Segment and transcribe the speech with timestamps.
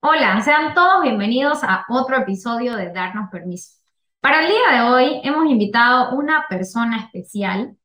[0.00, 3.72] Hola, sean todos bienvenidos a otro episodio de Darnos Permiso.
[4.20, 7.76] Para el día de hoy hemos invitado una persona especial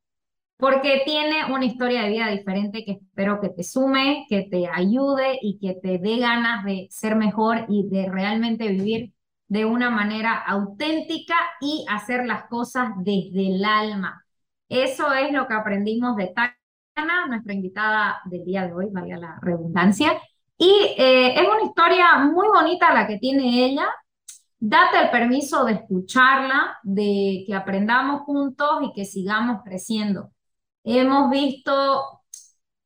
[0.58, 5.40] porque tiene una historia de vida diferente que espero que te sume, que te ayude
[5.42, 9.14] y que te dé ganas de ser mejor y de realmente vivir
[9.48, 14.24] de una manera auténtica y hacer las cosas desde el alma.
[14.70, 19.40] Eso es lo que aprendimos de Tana, nuestra invitada del día de hoy, valga la
[19.42, 20.14] redundancia.
[20.58, 23.88] Y eh, es una historia muy bonita la que tiene ella.
[24.60, 30.32] Date el permiso de escucharla, de que aprendamos juntos y que sigamos creciendo.
[30.84, 32.22] Hemos visto,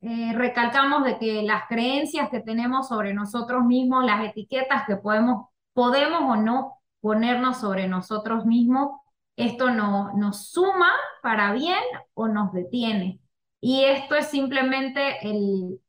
[0.01, 5.49] eh, recalcamos de que las creencias que tenemos sobre nosotros mismos, las etiquetas que podemos,
[5.73, 9.01] podemos o no ponernos sobre nosotros mismos,
[9.35, 10.91] esto no, nos suma
[11.21, 11.83] para bien
[12.15, 13.19] o nos detiene.
[13.61, 15.79] Y esto es simplemente el,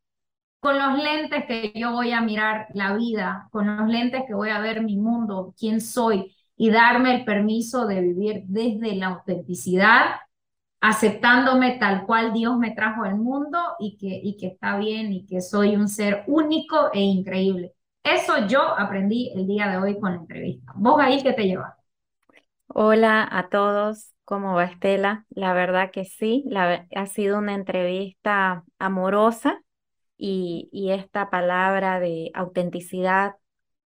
[0.60, 4.50] con los lentes que yo voy a mirar la vida, con los lentes que voy
[4.50, 10.16] a ver mi mundo, quién soy y darme el permiso de vivir desde la autenticidad,
[10.80, 15.26] aceptándome tal cual Dios me trajo al mundo y que, y que está bien y
[15.26, 17.72] que soy un ser único e increíble.
[18.02, 20.72] Eso yo aprendí el día de hoy con la entrevista.
[20.74, 21.74] ¿Vos ahí qué te llevas?
[22.66, 25.26] Hola a todos, ¿cómo va Estela?
[25.30, 26.44] La verdad que sí,
[26.94, 29.62] ha sido una entrevista amorosa
[30.18, 33.36] y, esta palabra de autenticidad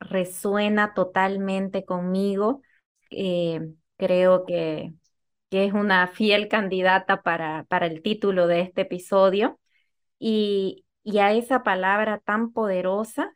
[0.01, 2.63] resuena totalmente conmigo.
[3.11, 4.95] Eh, creo que,
[5.51, 9.61] que, es una fiel candidata para, para el título de este episodio.
[10.19, 13.33] Y, y a esa palabra tan poderosa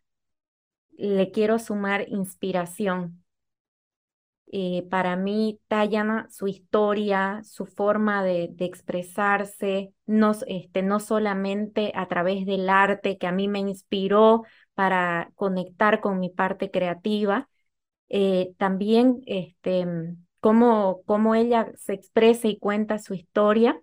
[0.92, 3.25] le quiero sumar inspiración
[4.52, 12.06] eh, para mí, Tayana, su historia, su forma de, expresarse, no, este, no solamente a
[12.06, 14.44] través del arte que a mí me inspiró
[14.74, 17.48] para conectar con mi parte creativa,
[18.08, 19.86] eh, también este,
[20.40, 23.80] cómo, cómo ella se expresa y cuenta su historia,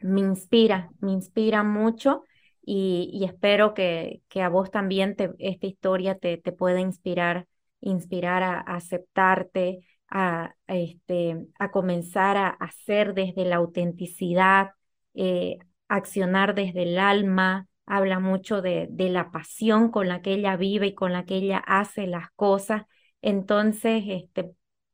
[0.00, 2.24] me inspira, me inspira mucho
[2.64, 7.46] y, espero que, que, a vos también te, esta historia te, te pueda inspirar,
[7.80, 9.80] inspirar a aceptarte,
[10.12, 14.72] a, este, a comenzar a hacer desde la autenticidad,
[15.14, 15.58] eh,
[15.88, 20.88] accionar desde el alma, habla mucho de, de, la pasión con la que ella vive
[20.88, 22.82] y con la que ella hace las cosas.
[23.22, 24.52] Entonces, este,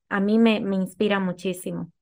[0.09, 1.93] a mí me, me inspira muchísimo.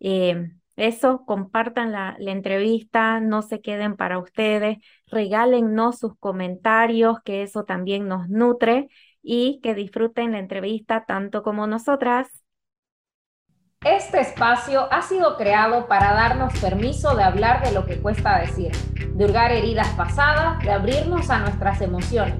[0.00, 7.42] Eh, eso, compartan la, la, entrevista, no se queden para ustedes, regálennos sus comentarios, que
[7.42, 8.88] eso también nos nutre
[9.22, 12.28] y que disfruten la entrevista tanto como nosotras.
[13.84, 18.72] Este espacio ha sido creado para darnos permiso de hablar de lo que cuesta decir,
[18.72, 22.34] de hurgar heridas pasadas, de abrirnos a nuestras emociones,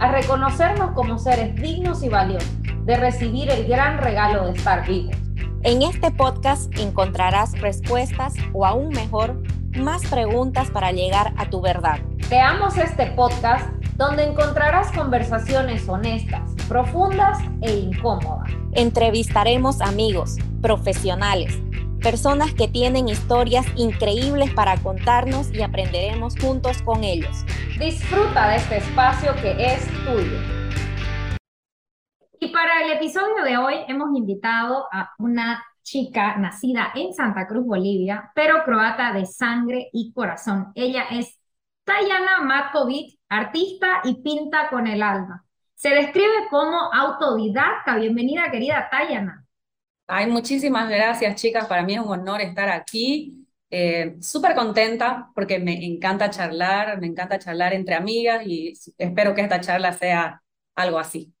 [0.00, 2.50] a reconocernos como seres dignos y valiosos,
[2.86, 5.14] de recibir el gran regalo de estar vivos.
[5.62, 9.42] En este podcast encontrarás respuestas o aún mejor,
[9.76, 11.98] más preguntas para llegar a tu verdad.
[12.28, 18.50] Creamos este podcast donde encontrarás conversaciones honestas, profundas e incómodas.
[18.72, 21.58] Entrevistaremos amigos, profesionales,
[22.00, 27.44] personas que tienen historias increíbles para contarnos y aprenderemos juntos con ellos.
[27.78, 30.38] Disfruta de este espacio que es tuyo.
[32.42, 37.66] Y para el episodio de hoy hemos invitado a una chica nacida en Santa Cruz,
[37.66, 40.72] Bolivia, pero croata de sangre y corazón.
[40.74, 41.38] Ella es
[41.84, 45.44] Tayana Matkovic, artista y pinta con el alma.
[45.74, 47.96] Se describe como autodidacta.
[47.96, 49.44] Bienvenida, querida Tayana.
[50.06, 51.66] Ay, muchísimas gracias, chicas.
[51.66, 53.46] Para mí es un honor estar aquí.
[53.68, 59.42] Eh, súper contenta porque me encanta charlar, me encanta charlar entre amigas y espero que
[59.42, 60.42] esta charla sea
[60.74, 61.34] algo así.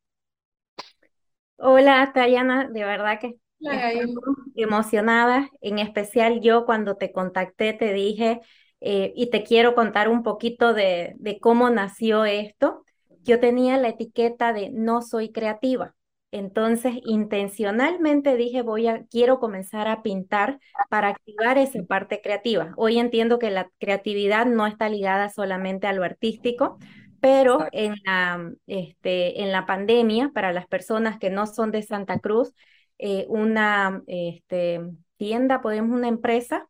[1.62, 4.14] Hola, Tayana, de verdad que estoy
[4.54, 5.50] emocionada.
[5.60, 8.40] En especial yo cuando te contacté te dije
[8.80, 12.86] eh, y te quiero contar un poquito de, cómo nació esto.
[13.24, 15.94] Yo tenía la etiqueta de no soy creativa.
[16.32, 22.72] Entonces, intencionalmente dije, voy a, quiero comenzar a pintar para activar esa parte creativa.
[22.76, 26.78] Hoy entiendo que la creatividad no está ligada solamente a lo artístico,
[27.20, 32.18] pero en la, este, en la pandemia, para las personas que no son de Santa
[32.18, 32.54] Cruz,
[32.98, 34.80] eh, una este,
[35.16, 36.68] tienda, podemos una empresa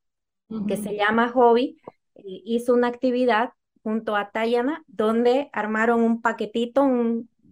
[0.66, 1.76] que se llama Hobby,
[2.14, 3.50] hizo una actividad
[3.82, 6.86] junto a Tayana donde armaron un paquetito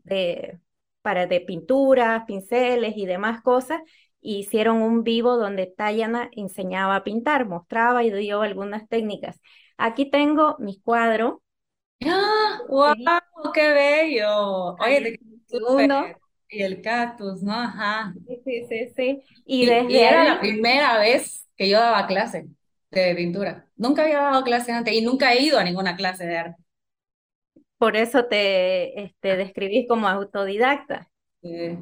[0.05, 0.59] de,
[1.03, 3.81] para de pinturas, pinceles y demás cosas.
[4.21, 9.41] hicieron un vivo donde Tayana enseñaba a pintar, mostraba y dio algunas técnicas.
[9.77, 11.35] Aquí tengo mis cuadros.
[12.05, 12.61] ¡Ah!
[12.69, 12.95] ¡Wow!
[13.55, 14.75] ¡Qué bello!
[14.77, 16.19] Oye, segundo.
[16.51, 17.53] Y el cactus, ¿no?
[17.53, 18.15] Ajá.
[18.27, 19.23] Sí, sí, sí, sí.
[19.47, 22.49] Y, Y, desde y era ahí, la primera vez que yo daba clase
[22.91, 23.69] de pintura.
[23.77, 26.63] Nunca había dado clase antes y nunca he ido a ninguna clase de arte.
[27.79, 31.11] por eso te este, describís como autodidacta.
[31.43, 31.79] Eh,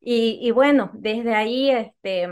[0.00, 2.28] Y, y bueno, desde ahí este,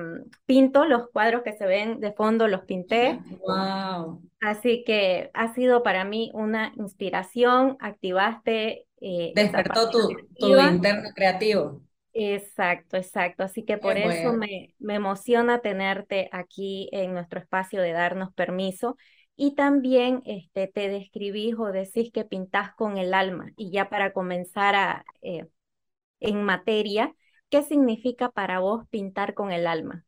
[0.46, 3.18] pinto los cuadros que se ven de fondo, los pinté.
[3.44, 4.22] wow.
[4.40, 9.98] Así que ha sido para mí una inspiración, activaste eh, Despertó tu,
[10.38, 11.82] tu interno creativo.
[12.12, 13.42] Exacto, exacto.
[13.42, 14.38] Así que por eso bueno.
[14.38, 18.96] me, me emociona tenerte aquí en nuestro espacio de darnos permiso.
[19.36, 23.52] Y también este, te describís o decís que pintás con el alma.
[23.56, 25.46] Y ya para comenzar a, eh,
[26.20, 27.14] en materia,
[27.50, 30.04] ¿qué significa para vos pintar con el alma?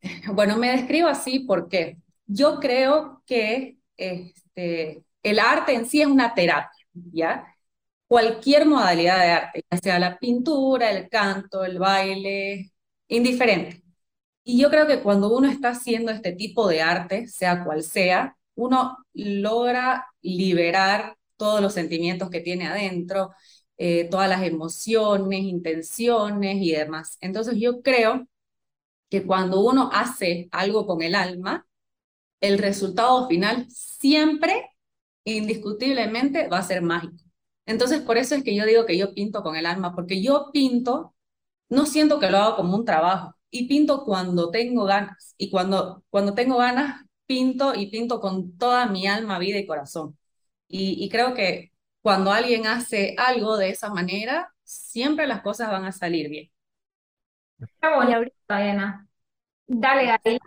[0.34, 6.34] Bueno, me describo así porque yo creo que este, el arte en sí es una
[6.34, 7.46] terapia.
[8.06, 12.72] Cualquier modalidad de arte, ya sea la pintura, el canto, el baile,
[13.08, 13.82] indiferente.
[14.44, 18.36] Y yo creo que cuando uno está haciendo este tipo de arte, sea cual sea,
[18.56, 23.32] uno logra liberar todos los sentimientos que tiene adentro,
[23.82, 27.16] eh, todas las emociones, intenciones y demás.
[27.22, 28.28] Entonces yo creo
[29.10, 31.66] que cuando uno hace algo con el alma,
[32.40, 34.70] el resultado final siempre,
[35.24, 37.16] indiscutiblemente, va a ser mágico.
[37.66, 40.50] Entonces, por eso es que yo digo que yo pinto con el alma, porque yo
[40.52, 41.14] pinto,
[41.70, 46.04] no siento que lo hago como un trabajo, y pinto cuando tengo ganas, y cuando,
[46.10, 50.18] cuando tengo ganas, pinto y pinto con toda mi alma, vida y corazón.
[50.68, 55.84] Y, y creo que cuando alguien hace algo de esa manera, siempre las cosas van
[55.84, 56.50] a salir bien.
[57.80, 59.06] Qué Y bonito, Diana.
[59.68, 60.38] Dale, Gaby.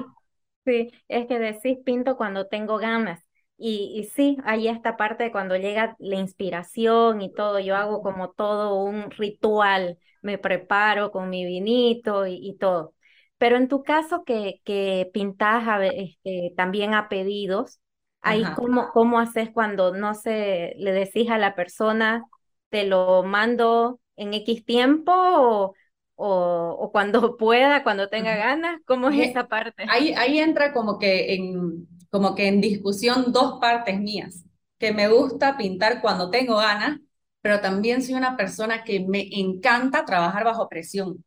[0.65, 3.21] sí, es que decís pinto cuando tengo ganas.
[3.57, 8.01] Y, y sí, hay esta parte de cuando llega la inspiración y todo, yo hago
[8.01, 12.93] como todo un ritual, me preparo con mi vinito y, y todo.
[13.37, 17.79] Pero en tu caso que, que pintás a este, también a pedidos,
[18.23, 18.53] ahí Ajá.
[18.53, 22.25] cómo, cómo haces cuando no sé, le decís a la persona,
[22.69, 25.75] te lo mando en X tiempo o,
[26.15, 29.91] o, o cuando pueda, cuando tenga ganas, ¿cómo es esa parte?
[29.91, 34.45] Ahí, ahí entra como que en, como que en discusión dos partes mías,
[34.79, 36.99] que me gusta pintar cuando tengo ganas,
[37.41, 41.23] pero también soy una persona que me encanta trabajar bajo presión.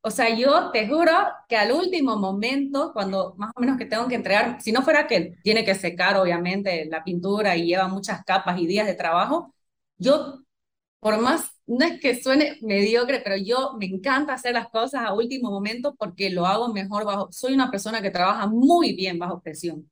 [0.00, 1.12] O sea, yo te juro
[1.48, 5.06] que al último momento, cuando más o menos que tengo que entregar, si no fuera
[5.06, 9.54] que tiene que secar obviamente la pintura y lleva muchas capas y días de trabajo,
[9.98, 10.40] yo
[11.00, 15.14] por más, no es que suene mediocre, pero yo me encanta hacer las cosas a
[15.14, 19.40] último momento porque lo hago mejor bajo, soy una persona que trabaja muy bien bajo
[19.42, 19.90] presión.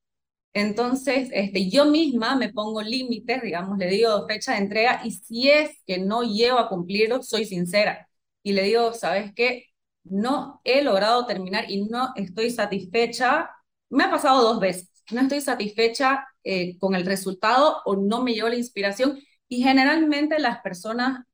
[0.55, 5.50] Entonces, este, yo misma me pongo límites, digamos, le digo fecha de entrega y si
[5.50, 8.09] es que no llego a cumplirlo, soy sincera
[8.43, 9.67] y le digo, ¿sabes qué?
[10.11, 13.50] No he logrado terminar y no estoy satisfecha.
[13.91, 14.91] Me ha pasado dos veces.
[15.11, 19.19] No estoy satisfecha eh, con el resultado o no me llegó la inspiración
[19.49, 21.25] y generalmente las personas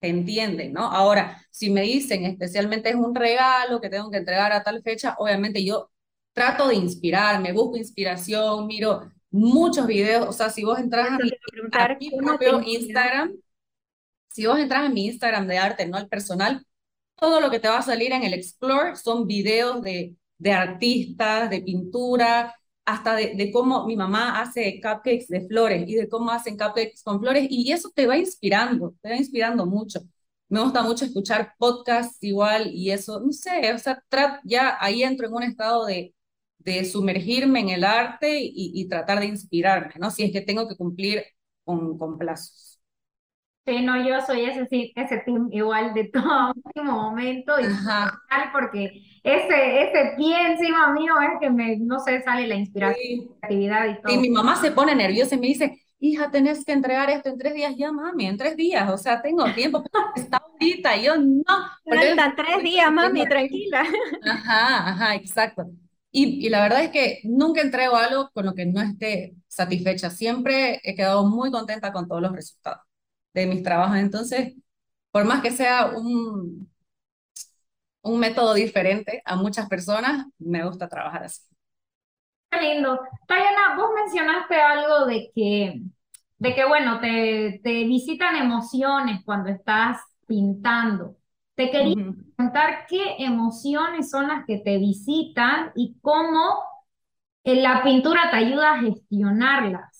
[0.00, 0.82] te entienden, ¿no?
[0.82, 5.14] Ahora, si me dicen especialmente es un regalo que tengo que entregar a tal fecha,
[5.18, 5.90] obviamente yo
[6.32, 11.30] trato de inspirarme, busco inspiración, miro muchos videos, o sea, si vos entras a mi.
[12.66, 13.32] Instagram,
[14.28, 16.66] si vos entras a mi Instagram de arte, no al personal,
[17.16, 21.50] todo lo que te va a salir en el Explore son videos de, de artistas,
[21.50, 22.54] de pintura,
[22.84, 27.02] hasta de, de cómo mi mamá hace cupcakes de flores y de cómo hacen cupcakes
[27.02, 30.00] con flores, y eso te va inspirando, te va inspirando mucho.
[30.48, 34.02] Me gusta mucho escuchar podcasts igual y eso, no sé, o sea,
[34.44, 36.14] ya ahí entro en un estado de,
[36.58, 40.10] de sumergirme en el arte y, y tratar de inspirarme, ¿no?
[40.10, 41.24] Si es que tengo que cumplir
[41.64, 42.73] con, con plazos.
[43.66, 48.22] Sí, no, yo soy ese, sí, ese team igual de todo último momento y Ajá,
[48.28, 53.00] tal, porque ese, ese pie encima mío es que me, no sé, sale la inspiración,
[53.02, 53.28] sí.
[53.42, 54.18] la creatividad y Y todo.
[54.18, 57.54] mi mamá se pone nerviosa y me dice, hija, tenés que entregar esto en tres
[57.54, 57.74] días.
[57.76, 59.82] Ya, mami, en tres días, o sea, tengo tiempo,
[60.14, 60.96] está ahorita.
[60.96, 61.44] Y yo, no,
[61.88, 63.84] Faltan tres días, mami, tranquila.
[64.22, 65.66] Ajá, ajá, exacto.
[66.10, 70.10] Y, y la verdad es que nunca entrego algo con lo que no esté satisfecha.
[70.10, 72.80] Siempre he quedado muy contenta con todos los resultados
[73.34, 73.96] de mis trabajos.
[73.98, 74.54] Entonces,
[75.12, 76.70] por más que sea un,
[78.02, 81.42] un método diferente a muchas personas, me gusta trabajar así.
[82.50, 83.00] Qué lindo.
[83.26, 85.82] Tayana, vos mencionaste algo de que,
[86.38, 91.16] de que bueno, te, te visitan emociones cuando estás pintando.
[91.54, 91.94] Te quería
[92.36, 96.62] preguntar qué emociones son las que te visitan y cómo
[97.44, 99.93] eh, la pintura te ayuda a gestionarlas.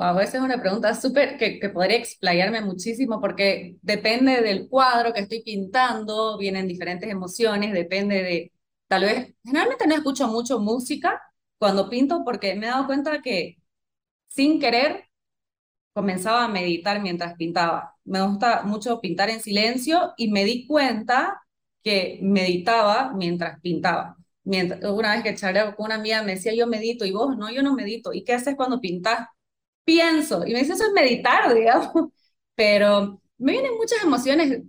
[0.00, 5.12] A veces es una pregunta súper que, que podría explayarme muchísimo porque depende del cuadro
[5.12, 8.52] que estoy pintando, vienen diferentes emociones, depende de,
[8.88, 11.20] tal vez, generalmente no escucho mucho música
[11.58, 13.58] cuando pinto porque me he dado cuenta que
[14.28, 15.04] sin querer
[15.92, 17.96] comenzaba a meditar mientras pintaba.
[18.04, 21.42] Me gusta mucho pintar en silencio y me di cuenta
[21.82, 24.16] que meditaba mientras pintaba.
[24.44, 27.50] Mientras, una vez que charlé con una amiga me decía, yo medito, y vos, no,
[27.50, 28.12] yo no medito.
[28.12, 29.28] ¿Y qué haces cuando pintas?
[29.88, 30.46] Pienso.
[30.46, 31.90] Y me dice, eso es meditar, digamos.
[32.54, 34.62] Pero me vienen muchas emociones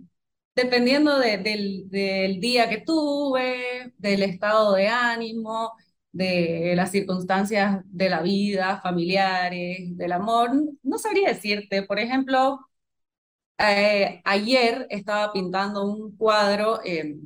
[0.54, 5.72] dependiendo del, del día que tuve, del estado de ánimo,
[6.12, 10.50] de las circunstancias de la vida, familiares, del amor.
[10.82, 12.60] No sabría decirte, por ejemplo,
[13.58, 17.16] eh, ayer estaba pintando un cuadro eh,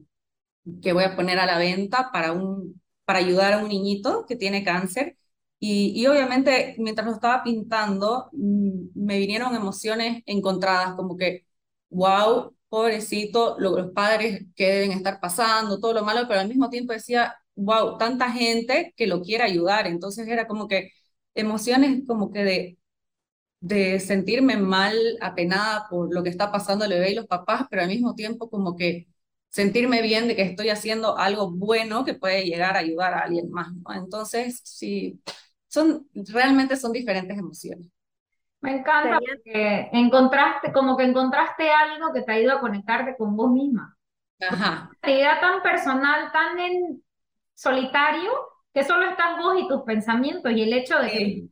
[0.83, 4.37] que voy a poner a la venta para, un, para ayudar a un niñito que
[4.37, 5.19] tiene cáncer.
[5.67, 11.47] Y, y obviamente mientras lo estaba pintando mm, me vinieron emociones encontradas, como que,
[11.91, 16.93] wow, pobrecito, los padres que deben estar pasando, todo lo malo, pero al mismo tiempo
[16.93, 19.87] decía, wow, tanta gente que lo quiere ayudar.
[19.87, 20.91] Entonces era como que
[21.35, 22.79] emociones como que de,
[23.61, 27.83] de sentirme mal, apenada por lo que está pasando el bebé y los papás, pero
[27.83, 29.09] al mismo tiempo como que
[29.51, 33.51] sentirme bien de que estoy haciendo algo bueno que puede llegar a ayudar a alguien
[33.51, 33.69] más.
[33.97, 35.21] Entonces, sí,
[35.75, 37.89] son, realmente son diferentes emociones.
[38.61, 43.51] Me encanta porque encontraste, como que encontraste algo que te ayuda a conectarte con vos
[43.51, 43.95] misma.
[44.41, 44.91] Ajá.
[45.03, 47.03] Una idea tan personal, tan en,
[47.55, 48.31] solitario,
[48.73, 51.49] que solo estás vos y tus pensamientos y el hecho de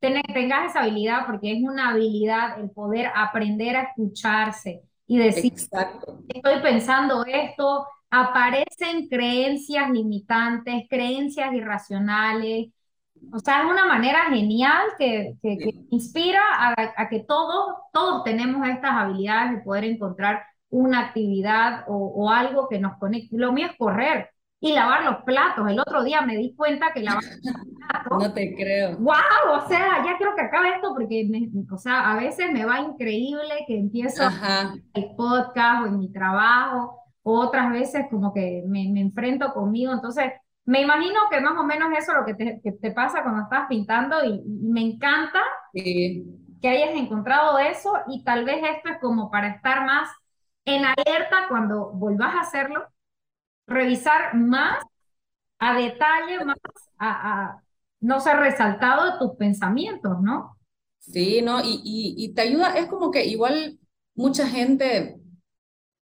[0.00, 5.52] que tengas esa habilidad, porque es una habilidad el poder aprender a escucharse y decir,
[5.54, 12.68] estoy pensando esto, aparecen creencias limitantes, creencias irracionales.
[13.32, 15.56] O sea, es una manera genial que, que,
[15.90, 16.42] inspira
[16.96, 22.68] a, que todos, todos tenemos estas habilidades de poder encontrar una actividad o, o algo
[22.68, 23.36] que nos conecte.
[23.36, 24.30] Lo mío es correr
[24.64, 25.68] y lavar los platos.
[25.68, 28.22] El otro día me di cuenta que lavar los platos.
[28.22, 28.96] No te creo.
[28.96, 29.62] ¡Wow!
[29.62, 31.28] O sea, ya quiero que acabe esto porque,
[31.70, 34.22] o sea, a veces me va increíble que empiezo
[34.94, 39.92] el podcast o en mi trabajo, otras veces como que me, me, enfrento conmigo.
[39.92, 40.32] Entonces,
[40.66, 43.42] me imagino que más o menos eso es lo que te, que te pasa cuando
[43.42, 45.40] estás pintando y, me encanta
[45.72, 46.24] que
[46.68, 50.08] hayas encontrado eso y tal vez esto es como para estar más
[50.64, 52.86] en alerta cuando volvás a hacerlo
[53.66, 54.82] revisar más
[55.58, 56.56] a detalle, más
[56.98, 57.60] a,
[58.00, 60.58] no ser resaltado de tus pensamientos, ¿no?
[60.98, 61.60] Sí, ¿no?
[61.62, 63.78] Y, y, te ayuda, es como que igual
[64.14, 65.16] mucha gente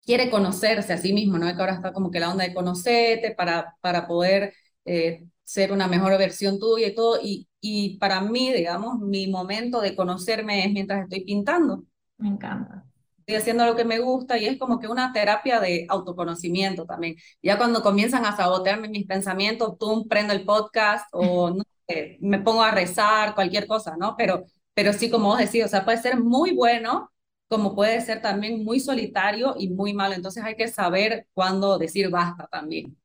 [0.07, 1.45] quiere conocerse a sí mismo, ¿no?
[1.45, 4.53] Que ahora está como que la onda de conocerte para, para poder
[4.85, 7.19] eh, ser una mejor versión tuya y todo.
[7.21, 11.83] Y, y para mí, digamos, mi momento de conocerme es mientras estoy pintando.
[12.17, 12.87] Me encanta
[13.27, 17.17] estoy haciendo lo que me gusta y es como que una terapia de autoconocimiento también.
[17.43, 22.39] Ya cuando comienzan a sabotearme mis pensamientos, tú prendo el podcast o no sé, me
[22.39, 24.15] pongo a rezar, cualquier cosa, ¿no?
[24.17, 27.11] Pero, pero sí, como vos decís, o sea, puede ser muy bueno,
[27.47, 30.15] como puede ser también muy solitario y muy malo.
[30.15, 32.97] Entonces hay que saber cuándo decir basta también.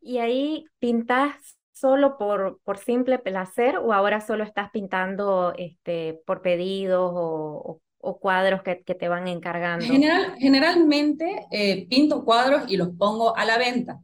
[0.00, 6.42] Y ahí pintas solo por, por simple placer o ahora solo estás pintando este, por
[6.42, 9.84] pedidos o, o cuadros que, que te van encargando?
[9.84, 14.02] General, generalmente eh, pinto cuadros y los pongo a la venta,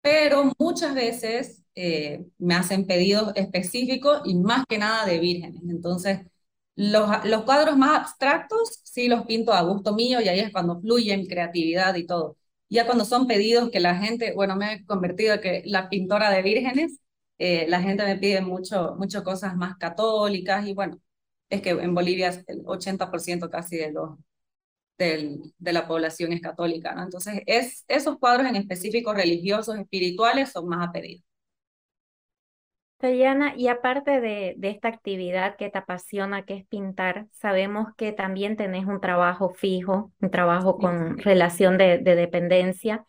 [0.00, 5.62] pero muchas veces eh, me hacen pedidos específicos y más que nada de vírgenes.
[5.68, 6.20] Entonces,
[6.76, 10.80] los, los cuadros más abstractos sí los pinto a gusto mío y ahí es cuando
[10.80, 12.36] fluye mi creatividad y todo.
[12.68, 16.30] Ya cuando son pedidos que la gente, bueno, me he convertido en que la pintora
[16.30, 17.00] de vírgenes,
[17.38, 21.00] eh, la gente me pide mucho, mucho cosas más católicas y bueno,
[21.50, 24.18] es que en Bolivia el 80% casi de, los,
[24.98, 27.02] de la población es católica, ¿no?
[27.02, 31.22] Entonces, es, esos cuadros en específico religiosos, espirituales, son más a pedido.
[33.00, 38.12] Tayana, y aparte de, de, esta actividad que te apasiona, que es pintar, sabemos que
[38.12, 43.04] también tenés un trabajo fijo, un trabajo con relación de, de dependencia.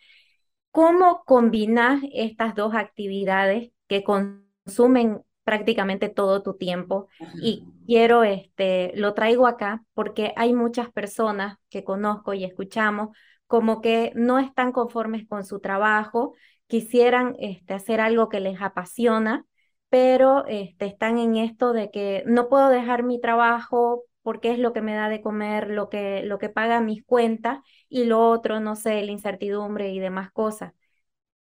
[0.71, 7.07] ¿Cómo combinas estas dos actividades que consumen prácticamente todo tu tiempo
[7.41, 13.09] y quiero, este, lo traigo acá porque hay muchas personas que conozco y escuchamos
[13.47, 16.35] como que no están conformes con su trabajo,
[16.67, 19.45] quisieran este, hacer algo que les apasiona,
[19.91, 24.73] pero este, están en esto de que no puedo dejar mi trabajo porque es lo
[24.73, 28.61] que me da de comer, lo que, lo que paga mis cuentas y lo otro,
[28.61, 30.73] no sé, la incertidumbre y demás cosas.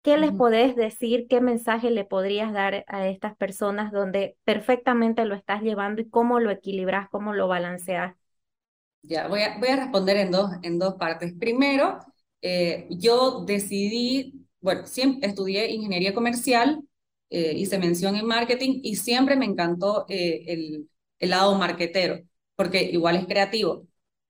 [0.02, 1.26] ¿qué les podés decir?
[1.28, 6.40] ¿Qué mensaje le podrías dar a estas personas donde perfectamente lo estás llevando y cómo
[6.40, 8.14] lo equilibras, cómo lo balanceas?
[9.02, 11.34] Ya, voy a, voy a responder en dos, en dos partes.
[11.38, 11.98] Primero,
[12.40, 16.80] eh, yo decidí, bueno, siempre estudié ingeniería comercial,
[17.30, 22.20] eh, hice mención en marketing y siempre me encantó eh, el, el lado marketero,
[22.56, 23.86] porque igual es creativo.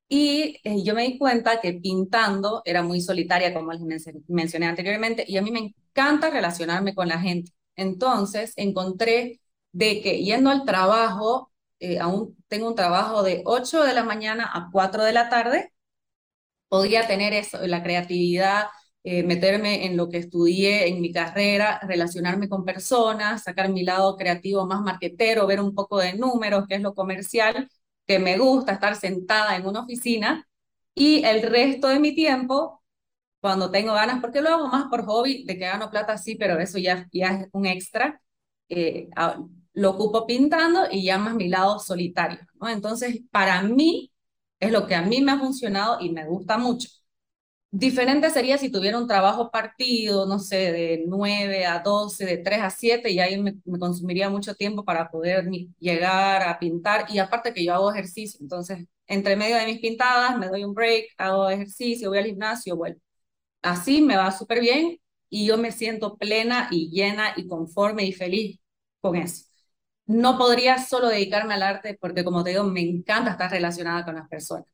[0.09, 3.83] Y eh, yo me di cuenta que pintando era muy solitaria, como les
[4.29, 7.53] mencioné anteriormente, y a mí me encanta relacionarme con la gente.
[7.77, 9.41] Entonces encontré
[9.73, 14.49] de que yendo al trabajo, eh, aún tengo un trabajo de 8 de la mañana
[14.53, 15.73] a 4 de la tarde,
[16.69, 18.67] podía tener eso, la creatividad,
[19.05, 24.17] eh, meterme en lo que estudié en mi carrera, relacionarme con personas, sacar mi lado
[24.17, 27.69] creativo más marquetero, ver un poco de números, qué es lo comercial,
[28.07, 30.47] que me gusta estar sentada en una oficina
[30.95, 32.83] y el resto de mi tiempo,
[33.41, 36.59] cuando tengo ganas, porque lo hago más por hobby, de que gano plata sí, pero
[36.59, 38.21] eso ya, ya es un extra,
[38.69, 39.09] eh,
[39.75, 42.39] lo ocupo pintando y ya más mi lado solitario.
[42.69, 44.13] Entonces, para mí,
[44.61, 46.89] es lo que a mí me ha funcionado y me gusta mucho.
[47.77, 52.61] Diferente sería si tuviera un trabajo partido, no sé, de 9 a 12, de 3
[52.63, 55.49] a 7, y ahí me, consumiría mucho tiempo para poder
[55.81, 57.07] llegar a pintar.
[57.11, 60.73] Y aparte que yo hago ejercicio, entonces, entre medio de mis pintadas, me doy un
[60.73, 63.01] break, hago ejercicio, voy al gimnasio, vuelvo.
[63.63, 65.01] Así me va súper bien
[65.31, 68.61] y yo me siento plena y llena y conforme y feliz
[69.01, 69.47] con eso.
[70.07, 74.17] No podría solo dedicarme al arte porque, como te digo, me encanta estar relacionada con
[74.17, 74.67] las personas.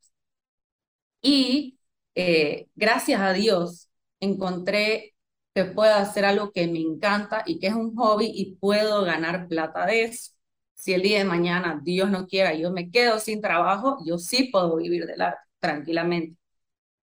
[1.21, 1.77] Y
[2.15, 3.89] eh, gracias a Dios,
[4.19, 5.15] encontré
[5.53, 9.47] que puedo hacer algo que me encanta y que es un hobby y puedo ganar
[9.47, 10.31] plata de eso.
[10.73, 14.49] Si el día de mañana, Dios no quiera, yo me quedo sin trabajo, yo sí
[14.51, 16.37] puedo vivir del arte tranquilamente.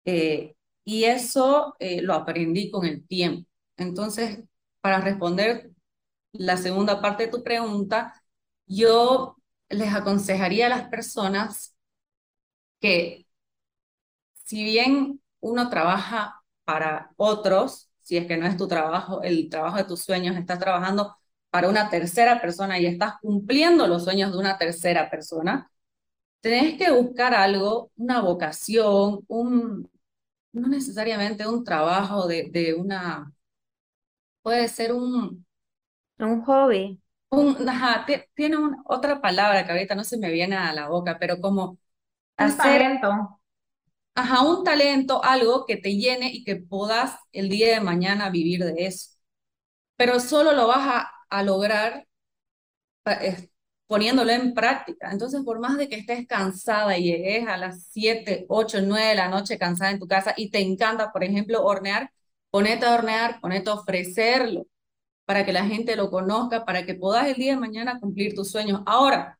[0.06, 3.50] Eh, y eso eh, lo aprendí con el tiempo.
[3.78, 4.40] Entonces,
[4.82, 5.72] para responder
[6.34, 8.14] la segunda parte de tu pregunta,
[8.68, 9.38] yo
[9.70, 11.76] les aconsejaría a las personas
[12.80, 13.27] que
[14.48, 19.78] si bien uno trabaja para otros, si es que no es tu trabajo, el trabajo
[19.78, 21.18] de tus sueños, estás trabajando
[21.50, 25.70] para una tercera persona y estás cumpliendo los sueños de una tercera persona,
[26.42, 29.90] tenés que buscar algo, una vocación, un,
[30.54, 33.34] no necesariamente un trabajo de, de una,
[34.42, 35.46] puede ser un...
[36.20, 37.00] Un hobby.
[37.30, 41.42] Un, ajá, tiene otra palabra que ahorita no se me viene a la boca, pero
[41.42, 41.78] como
[42.38, 43.37] un hacer, talento
[44.18, 48.64] ajá, un talento, algo que te llene y que puedas el día de mañana vivir
[48.66, 49.12] de eso.
[49.98, 52.08] Pero solo lo vas a, lograr
[53.88, 55.12] poniéndolo en práctica.
[55.12, 59.16] Entonces, por más de que estés cansada y llegues a las 7, 8, 9 de
[59.16, 62.12] la noche cansada en tu casa y te encanta, por ejemplo, hornear,
[62.50, 64.68] ponete a hornear, ponete a ofrecerlo
[65.26, 68.52] para que la gente lo conozca, para que puedas el día de mañana cumplir tus
[68.52, 68.82] sueños.
[68.86, 69.40] Ahora,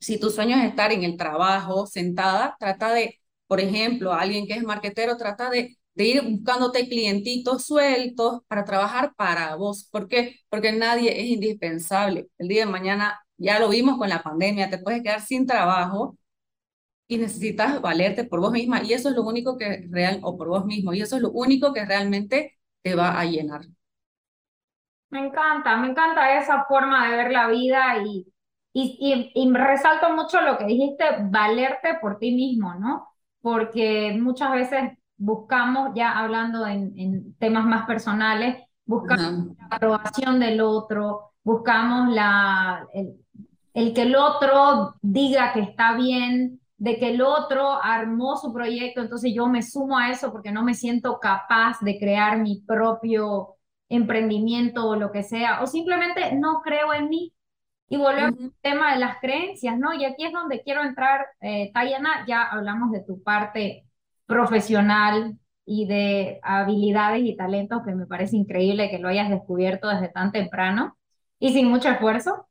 [0.00, 4.54] si tu sueño es estar en el trabajo, sentada, trata de por ejemplo, alguien que
[4.54, 9.88] es marquetero trata de, de ir buscándote clientitos sueltos para trabajar para vos.
[9.90, 10.36] ¿Por qué?
[10.48, 12.28] Porque nadie es indispensable.
[12.38, 16.18] El día de mañana, ya lo vimos con la pandemia, te puedes quedar sin trabajo
[17.08, 18.82] y necesitas valerte por vos misma.
[18.84, 21.30] Y eso es lo único que real, o por vos mismo, y eso es lo
[21.32, 23.62] único que realmente te va a llenar.
[25.10, 28.26] Me encanta, me encanta esa forma de ver la vida y,
[28.72, 33.08] y, y, y resalto mucho lo que dijiste, valerte por ti mismo, ¿no?
[33.46, 41.30] Porque muchas veces buscamos, ya hablando en, temas más personales, buscamos la aprobación del otro,
[41.44, 42.88] buscamos la,
[43.72, 49.00] el, que el otro diga que está bien, de que el otro armó su proyecto,
[49.00, 53.58] entonces yo me sumo a eso porque no me siento capaz de crear mi propio
[53.88, 57.32] emprendimiento o lo que sea, o simplemente no creo en mí,
[57.88, 59.94] y volvemos al tema de las creencias, ¿no?
[59.94, 63.84] Y aquí es donde quiero entrar, eh, Tayana, ya hablamos de tu parte
[64.26, 70.08] profesional y de habilidades y talentos que me parece increíble que lo hayas descubierto desde
[70.08, 70.96] tan temprano
[71.38, 72.48] y sin mucho esfuerzo.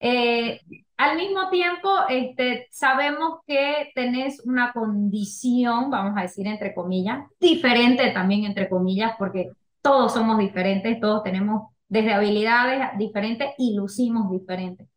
[0.00, 0.60] Eh,
[0.96, 8.10] al mismo tiempo, este, sabemos que tenés una condición, vamos a decir entre comillas, diferente
[8.10, 14.88] también entre comillas, porque todos somos diferentes, todos tenemos desde habilidades diferentes y lucimos diferentes.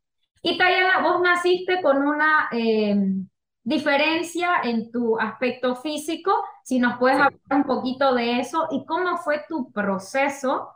[0.42, 2.96] Y Tayana, vos naciste con una eh,
[3.64, 9.18] diferencia en tu aspecto físico, si nos puedes hablar un poquito de eso y cómo
[9.18, 10.70] fue tu proceso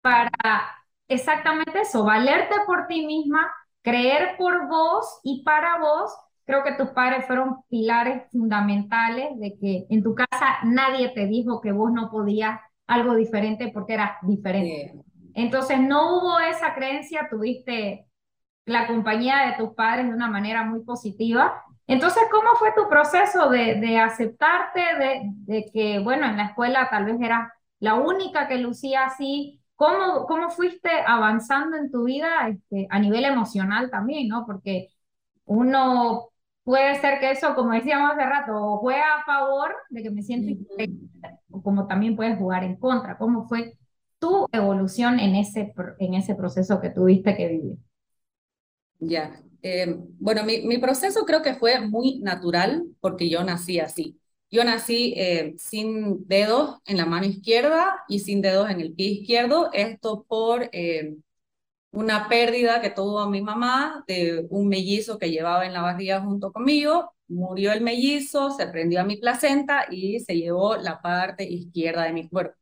[0.00, 0.30] para
[1.08, 3.52] exactamente eso, valerte por ti misma,
[3.82, 6.12] creer por vos y para vos.
[6.44, 11.60] Creo que tus padres fueron pilares fundamentales de que en tu casa nadie te dijo
[11.60, 15.04] que vos no podías algo diferente porque eras diferente.
[15.42, 18.06] Entonces no hubo esa creencia, tuviste
[18.66, 21.62] la compañía de tus padres de una manera muy positiva.
[21.86, 26.88] Entonces, ¿cómo fue tu proceso de, de aceptarte, de, de, que, bueno, en la escuela
[26.90, 27.48] tal vez eras
[27.80, 29.60] la única que lucía así?
[29.74, 34.44] ¿Cómo, cómo fuiste avanzando en tu vida este, a nivel emocional también, ¿no?
[34.46, 34.88] Porque
[35.46, 36.28] uno
[36.64, 40.52] puede ser que eso, como decíamos hace rato, juega a favor de que me siento
[41.50, 43.16] o como también puedes jugar en contra.
[43.18, 43.78] ¿Cómo fue
[44.20, 47.78] tu evolución en ese, en ese proceso que tuviste que vivir?
[49.00, 54.20] Ya, eh, bueno, mi, proceso creo que fue muy natural porque yo nací así.
[54.50, 59.06] Yo nací eh, sin dedos en la mano izquierda y sin dedos en el pie
[59.08, 61.16] izquierdo, esto por eh,
[61.92, 66.52] una pérdida que tuvo mi mamá de un mellizo que llevaba en la barriga junto
[66.52, 67.12] conmigo.
[67.28, 72.12] Murió el mellizo, se prendió a mi placenta y se llevó la parte izquierda de
[72.12, 72.59] mi cuerpo.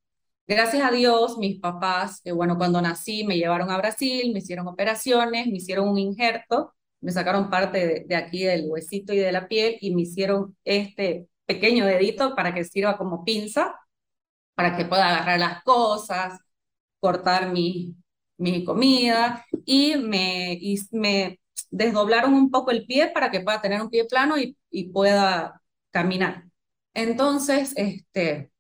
[0.48, 4.66] Gracias a Dios, mis papás, eh, bueno, cuando nací me llevaron a Brasil, me hicieron
[4.66, 9.30] operaciones, me hicieron un injerto, me sacaron parte de, de aquí del huesito y de
[9.32, 13.74] la piel y me hicieron este pequeño dedito para que sirva como pinza,
[14.54, 16.40] para que pueda agarrar las cosas,
[17.00, 17.96] cortar mi,
[18.38, 23.82] mi comida y me, y me desdoblaron un poco el pie para que pueda tener
[23.82, 26.44] un pie plano y, y pueda caminar.
[26.94, 28.52] Entonces, este,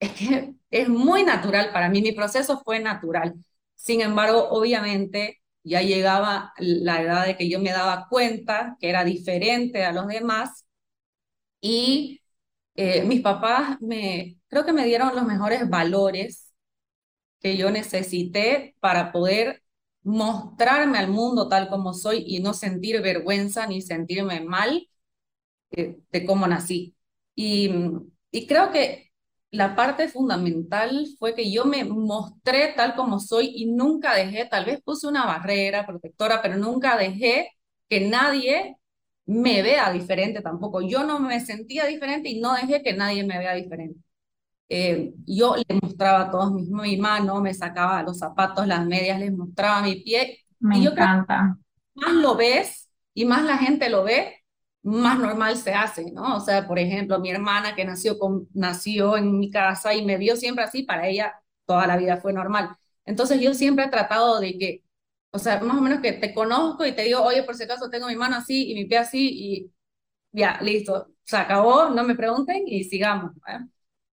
[0.00, 3.34] es que es muy natural para mí, mi proceso fue natural.
[3.74, 9.04] Sin embargo, obviamente ya llegaba la edad de que yo me daba cuenta que era
[9.04, 10.66] diferente a los demás
[11.60, 12.20] y
[12.76, 16.52] eh, mis papás me, creo que me dieron los mejores valores
[17.40, 19.62] que yo necesité para poder
[20.02, 24.88] mostrarme al mundo tal como soy y no sentir vergüenza ni sentirme mal
[25.72, 26.96] eh, de cómo nací.
[27.34, 27.70] Y,
[28.30, 29.05] y creo que
[29.56, 34.64] la parte fundamental fue que yo me mostré tal como soy y nunca dejé, tal
[34.66, 37.50] vez puse una barrera protectora, pero nunca dejé
[37.88, 38.76] que nadie
[39.26, 40.82] me vea diferente tampoco.
[40.82, 44.00] Yo no me sentía diferente y no dejé que nadie me vea diferente.
[44.68, 49.20] Eh, yo le mostraba a todos mis, mi mano, me sacaba los zapatos, las medias,
[49.20, 50.40] les mostraba mi pie.
[50.60, 51.56] Me y encanta.
[51.94, 54.35] más lo ves y más la gente lo ve,
[54.86, 56.36] más normal se hace, ¿no?
[56.36, 60.16] O sea, por ejemplo, mi hermana que nació, con, nació en mi casa y me
[60.18, 61.34] vio siempre así, para ella
[61.66, 62.76] toda la vida fue normal.
[63.04, 64.84] Entonces yo siempre he tratado de que,
[65.32, 67.90] o sea, más o menos que te conozco y te digo, oye, por si acaso
[67.90, 69.72] tengo mi mano así y mi pie así y
[70.32, 73.32] ya, listo, se acabó, no me pregunten y sigamos.
[73.48, 73.60] ¿eh?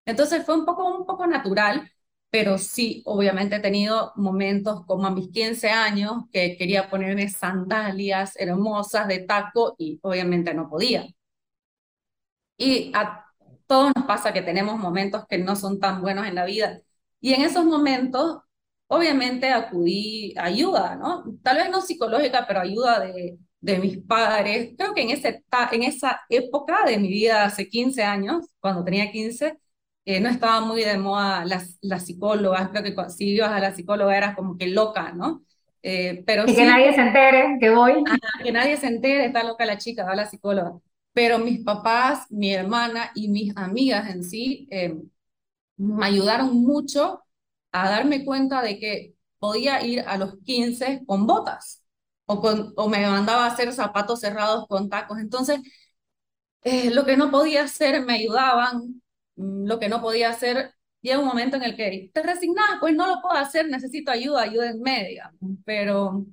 [0.06, 1.92] Entonces fue un poco, un poco natural,
[2.34, 8.34] pero sí, obviamente he tenido momentos como a mis 15 años que quería ponerme sandalias
[8.39, 11.06] hermosas de taco y obviamente no podía.
[12.58, 13.26] Y a
[13.67, 16.82] todos nos pasa que tenemos momentos que no son tan buenos en la vida.
[17.22, 18.39] Y en esos momentos,
[18.88, 21.24] obviamente acudí a ayuda, ¿no?
[21.43, 24.74] Tal vez no psicológica, pero ayuda de, de mis padres.
[24.78, 29.12] Creo que en, ese, en esa época de mi vida, hace 15 años, cuando tenía
[29.12, 29.58] 15,
[30.06, 33.74] eh, no estaba muy de moda las, las psicólogas, creo que si ibas a la
[33.74, 35.44] psicóloga eras como que loca, ¿no?
[35.82, 38.04] Eh, pero y que nadie se entere que voy.
[38.44, 40.74] que nadie se entere, está loca la chica, va la psicóloga.
[41.13, 44.98] Pero mis papás, mi hermana y mis amigas en sí eh,
[45.78, 47.24] me ayudaron mucho
[47.72, 51.84] a darme cuenta de que podía ir a los 15 con botas
[52.26, 55.20] o, con, o me mandaba a hacer zapatos cerrados con tacos.
[55.20, 55.60] Entonces,
[56.63, 59.03] lo que no podía hacer me ayudaban,
[59.36, 63.08] lo que no podía hacer, llega un momento en el que te resignas, pues no
[63.08, 65.34] lo puedo hacer, necesito ayuda, ayuda en media.
[65.65, 66.26] Pero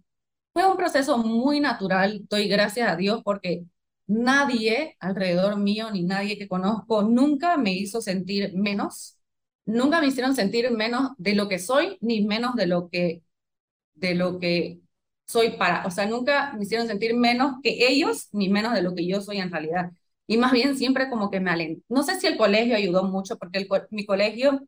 [0.53, 3.65] fue un proceso muy natural, doy gracias a Dios porque
[4.07, 9.19] nadie alrededor mío, ni nadie que conozco, nunca me hizo sentir menos,
[9.67, 13.23] nunca me hicieron sentir menos de lo que soy, ni menos de lo que,
[13.95, 14.81] de lo que
[15.27, 18.95] soy para, o sea, nunca me hicieron sentir menos que ellos, ni menos de lo
[18.95, 19.93] que yo soy en realidad
[20.31, 21.83] y más bien siempre como que me alentó.
[21.89, 24.61] No sé si el colegio ayudó mucho, porque el, mi colegio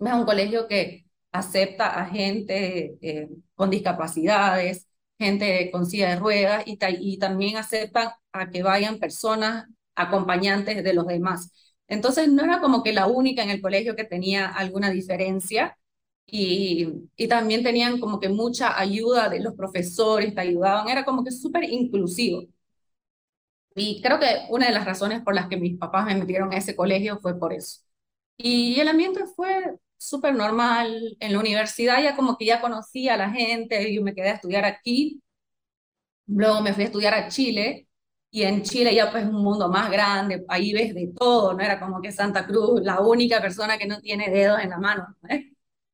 [0.00, 6.64] es un colegio que acepta a gente eh, con discapacidades, gente con silla de ruedas
[6.66, 11.52] y, y también acepta a que vayan personas acompañantes de los demás.
[11.88, 15.76] Entonces no era como que la única en el colegio que tenía alguna diferencia
[16.26, 21.24] y, y también tenían como que mucha ayuda de los profesores, te ayudaban, era como
[21.24, 22.44] que súper inclusivo.
[23.74, 26.56] Y creo que una de las razones por las que mis papás me metieron a
[26.58, 27.80] ese colegio fue por eso.
[28.36, 31.16] Y el ambiente fue súper normal.
[31.20, 34.34] En la universidad ya como que ya conocía a la gente, yo me quedé a
[34.34, 35.22] estudiar aquí.
[36.26, 37.88] Luego me fui a estudiar a Chile
[38.30, 41.78] y en Chile ya pues un mundo más grande, ahí ves de todo, no era
[41.78, 45.06] como que Santa Cruz, la única persona que no tiene dedos en la mano,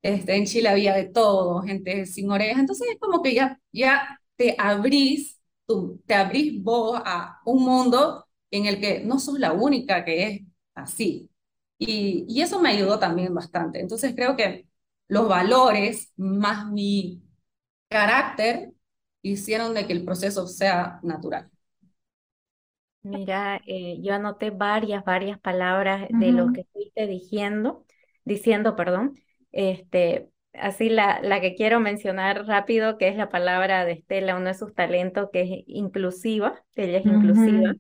[0.03, 4.21] Este, en Chile había de todo, gente sin orejas, entonces es como que ya, ya
[4.37, 5.40] te abrís,
[5.71, 10.27] tú, te abrís vos a un mundo en el que no sos la única que
[10.29, 10.43] es
[10.75, 11.31] así.
[11.79, 13.81] Y, y eso me ayudó también bastante.
[13.81, 14.67] Entonces creo que
[15.09, 17.23] los valores más mi
[17.89, 18.73] carácter
[19.23, 21.51] hicieron de que el proceso sea natural.
[23.03, 27.87] Mira, eh, yo anoté varias, varias palabras de lo que fuiste diciendo,
[28.25, 29.15] diciendo, perdón.
[29.53, 34.47] Este, así la, la que quiero mencionar rápido, que es la palabra de Estela, uno
[34.49, 37.75] de sus talentos, que es inclusiva, ella es inclusiva.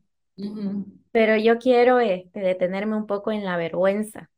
[1.13, 4.31] Pero yo quiero este, detenerme un poco en la vergüenza.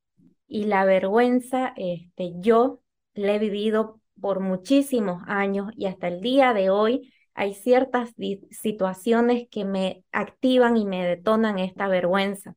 [0.49, 2.83] Y la vergüenza, este, yo
[3.15, 8.15] la he vivido por muchísimos años y hasta el día de hoy hay ciertas
[8.51, 12.57] situaciones que me activan y me detonan esta vergüenza.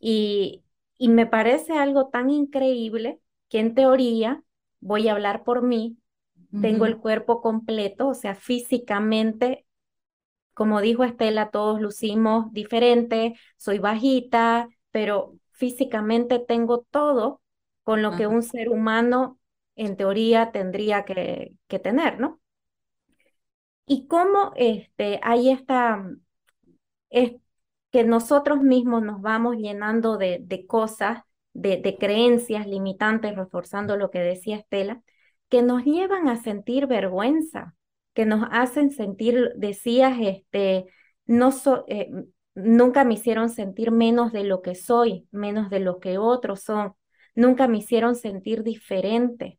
[0.00, 0.64] Y,
[0.98, 4.42] y me parece algo tan increíble que en teoría
[4.82, 5.96] voy a hablar por mí,
[6.60, 9.64] tengo el cuerpo completo, o sea, físicamente,
[10.52, 17.40] como dijo Estela, todos lucimos diferente, soy bajita, pero físicamente tengo todo
[17.84, 19.38] con lo que un ser humano
[19.76, 22.42] en teoría tendría que, que tener, ¿no?
[23.86, 26.04] y cómo este, hay esta,
[27.10, 27.32] es,
[27.90, 34.10] que nosotros mismos nos vamos llenando de, de cosas, de, de, creencias limitantes, reforzando lo
[34.10, 35.02] que decía Estela,
[35.48, 37.74] que nos llevan a sentir vergüenza,
[38.14, 40.86] que nos hacen sentir, decías, este,
[41.26, 41.50] no
[41.88, 42.10] eh,
[42.54, 46.94] nunca me hicieron sentir menos de lo que soy, menos de lo que otros son,
[47.34, 49.58] nunca me hicieron sentir diferente.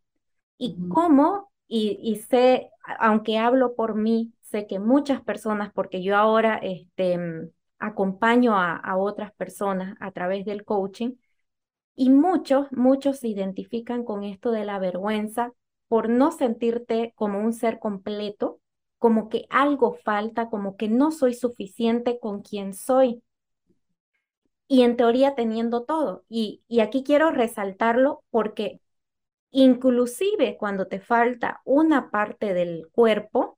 [0.58, 6.60] Y cómo y, sé, aunque hablo por mí, sé que muchas personas, porque yo ahora
[6.62, 7.18] este,
[7.80, 11.14] acompaño a, a otras personas a través del coaching,
[11.96, 15.54] y muchos, muchos se identifican con esto de la vergüenza
[15.88, 18.60] por no sentirte como un ser completo,
[18.98, 23.22] como que algo falta, como que no soy suficiente con quien soy.
[24.68, 26.24] Y en teoría teniendo todo.
[26.30, 28.80] Y, y aquí quiero resaltarlo porque
[29.52, 33.58] Inclusive cuando te falta una parte del cuerpo,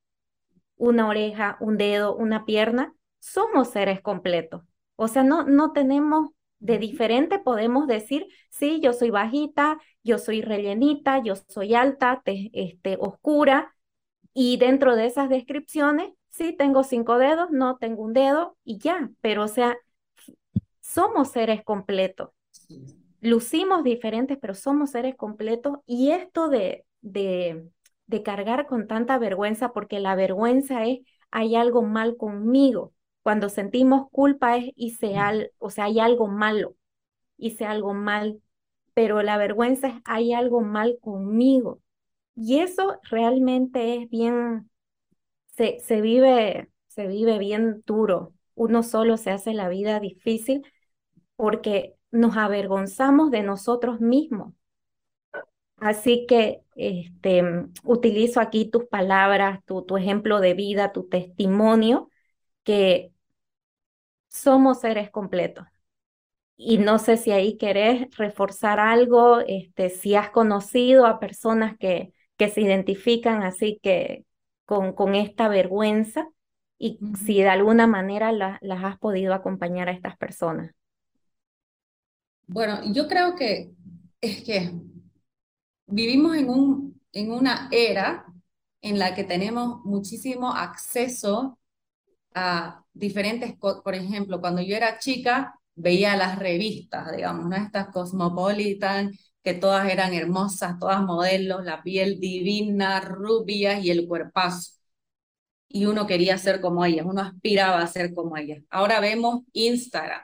[0.77, 4.63] una oreja, un dedo, una pierna, somos seres completos.
[4.97, 10.41] O sea, no, no tenemos de diferente, podemos decir, sí, yo soy bajita, yo soy
[10.41, 13.75] rellenita, yo soy alta, este, oscura,
[14.33, 19.11] y dentro de esas descripciones, sí, tengo cinco dedos, no tengo un dedo, y ya,
[19.21, 19.77] pero o sea,
[20.81, 22.29] somos seres completos
[23.21, 25.79] lucimos diferentes, pero somos seres completos.
[25.87, 27.69] Y esto de, de,
[28.07, 32.94] de cargar con tanta vergüenza, porque la vergüenza es, hay algo mal conmigo.
[33.25, 36.75] Cuando sentimos culpa es, hice al, o sea, hay algo malo,
[37.38, 38.41] hice algo mal,
[38.93, 41.81] pero la vergüenza es, hay algo mal conmigo.
[42.35, 44.69] Y eso realmente es bien,
[45.47, 48.33] se, se vive, se vive bien duro.
[48.55, 50.63] Uno solo se hace la vida difícil
[51.38, 54.53] porque nos avergonzamos de nosotros mismos.
[55.77, 57.43] Así que este,
[57.83, 62.09] utilizo aquí tus palabras, tu, tu ejemplo de vida, tu testimonio,
[62.63, 63.13] que
[64.35, 65.65] somos seres completos.
[66.57, 72.13] Y no sé si ahí querés reforzar algo, este, si has conocido a personas que,
[72.37, 74.25] que se identifican así que
[74.65, 76.29] con, con esta vergüenza
[76.77, 80.71] y si de alguna manera las has podido acompañar a estas personas.
[82.47, 83.71] Bueno, yo creo que
[84.21, 84.71] es que
[85.87, 88.25] vivimos en, un, en una era
[88.81, 91.57] en la que tenemos muchísimo acceso
[92.35, 97.55] a diferentes, por ejemplo, cuando yo era chica veía las revistas, digamos, ¿no?
[97.55, 99.11] Estas Cosmopolitan,
[99.43, 104.73] que todas eran hermosas, todas modelos, la piel divina, rubias y el cuerpazo.
[105.67, 108.63] Y uno quería ser como ellas, uno aspiraba a ser como ellas.
[108.69, 110.21] Ahora vemos Instagram,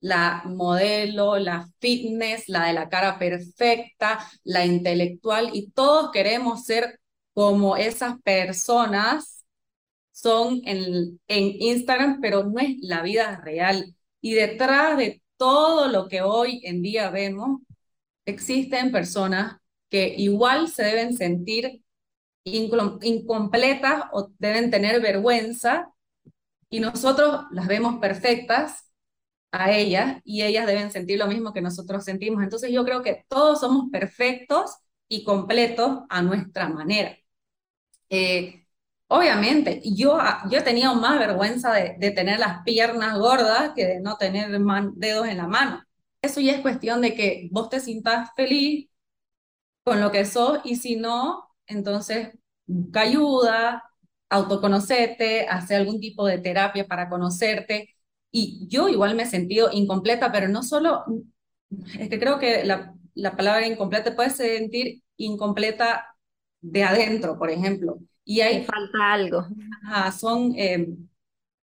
[0.00, 7.00] la modelo, la fitness, la de la cara perfecta, la intelectual, y todos queremos ser
[7.34, 9.41] como esas personas
[10.12, 13.94] son en, en Instagram, pero no es la vida real.
[14.20, 17.60] Y detrás de todo lo que hoy en día vemos,
[18.26, 19.58] existen personas
[19.90, 21.82] que igual se deben sentir
[22.44, 25.92] incompletas o deben tener vergüenza
[26.70, 28.90] y nosotros las vemos perfectas
[29.52, 32.42] a ellas y ellas deben sentir lo mismo que nosotros sentimos.
[32.42, 34.76] Entonces yo creo que todos somos perfectos
[35.08, 37.16] y completos a nuestra manera.
[38.10, 38.61] Eh,
[39.14, 40.18] Obviamente, yo,
[40.50, 44.50] yo tenido más vergüenza de, tener las piernas gordas que de no tener
[44.94, 45.84] dedos en la mano.
[46.22, 48.88] Eso ya es cuestión de que vos te sientas feliz
[49.84, 52.30] con lo que sos y si no, entonces
[52.66, 53.84] busca ayuda,
[54.30, 57.94] autoconocerte, hacer algún tipo de terapia para conocerte.
[58.30, 61.04] Y yo igual me he sentido incompleta, pero no solo,
[61.98, 66.16] es que creo que la, la palabra incompleta puede sentir incompleta
[66.62, 67.98] de adentro, por ejemplo.
[68.24, 69.46] Y hay falta algo.
[70.18, 70.88] son eh,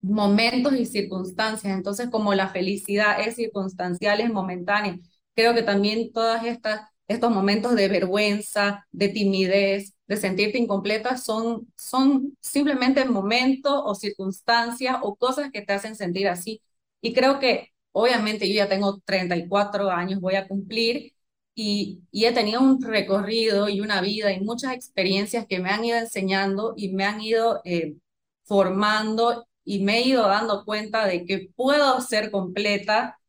[0.01, 1.73] momentos y circunstancias.
[1.73, 4.99] Entonces, como la felicidad es circunstancial, es momentánea,
[5.35, 11.71] creo que también todas estas estos momentos de vergüenza, de timidez, de sentirte incompleta, son,
[11.77, 16.61] son simplemente momentos o circunstancias o cosas que te hacen sentir así.
[17.01, 21.13] Y creo que, obviamente, yo ya tengo 34 años, voy a cumplir,
[21.55, 25.97] y, he tenido un recorrido y una vida y muchas experiencias que me han ido
[25.97, 27.95] enseñando y me han ido eh,
[28.43, 33.19] formando y me he ido dando cuenta de que puedo ser completa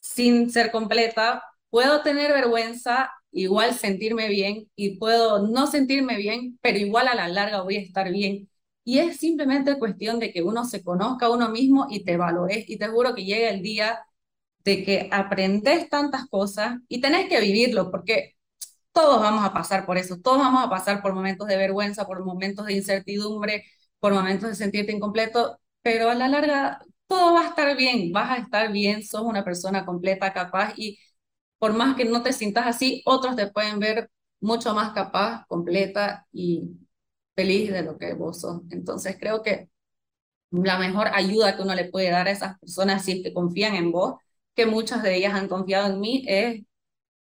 [0.00, 6.78] sin ser completa, puedo tener vergüenza, igual sentirme bien y puedo no sentirme bien, pero
[6.78, 8.48] igual a la larga voy a estar bien.
[8.84, 12.68] Y es simplemente cuestión de que uno se conozca a uno mismo y te valores.
[12.68, 14.04] Y te juro que llega el día
[14.64, 18.34] de que aprendes tantas cosas y tenés que vivirlo, porque
[18.92, 22.24] todos vamos a pasar por eso, todos vamos a pasar por momentos de vergüenza, por
[22.24, 23.64] momentos de incertidumbre,
[24.00, 28.30] por momentos de sentirte incompleto, pero a la larga todo va a estar bien, vas
[28.32, 30.98] a estar bien, sos una persona completa, capaz y
[31.58, 36.26] por más que no te sientas así, otros te pueden ver mucho más capaz, completa
[36.32, 36.70] y
[37.34, 38.62] feliz de lo que vos sos.
[38.70, 39.70] Entonces creo que
[40.50, 43.74] la mejor ayuda que uno le puede dar a esas personas si es que confían
[43.76, 44.14] en vos,
[44.54, 46.62] que muchas de ellas han confiado en mí, es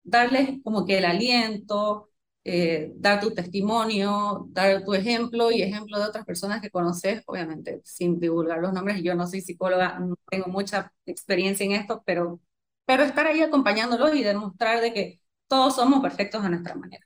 [0.04, 2.10] darles como que el aliento,
[2.44, 7.82] eh, dar tu testimonio, dar tu ejemplo y ejemplo de otras personas que conoces, obviamente
[7.86, 9.02] sin divulgar los nombres.
[9.04, 12.40] Yo no soy psicóloga, no tengo mucha experiencia en esto, pero
[12.86, 17.06] pero estar ahí acompañándolos y demostrar de que todos somos perfectos a nuestra manera.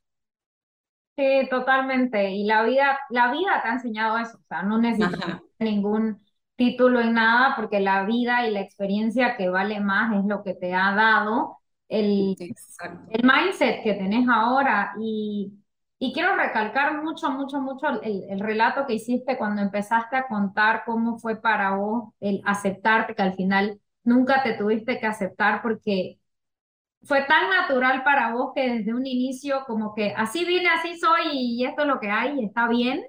[1.17, 2.29] Sí, totalmente.
[2.31, 6.23] Y la vida, la vida te ha enseñado eso, o sea, no necesitas ningún
[6.57, 10.53] título en nada, porque la vida y la experiencia que vale más es lo que
[10.55, 12.35] te ha dado el,
[13.09, 14.93] el mindset que tenés ahora.
[14.99, 15.53] Y,
[15.99, 20.83] y quiero recalcar mucho, mucho, mucho el, el, relato que hiciste cuando empezaste a contar
[20.85, 26.19] cómo fue para vos el aceptarte, que al final nunca te tuviste que aceptar porque
[27.03, 31.31] fue tan natural para vos que desde un inicio como que así vine, así soy
[31.33, 33.03] y esto es lo que hay y está bien.